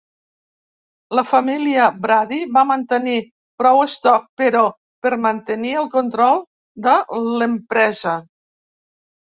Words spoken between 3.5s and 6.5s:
prou estoc, però, per mantenir el control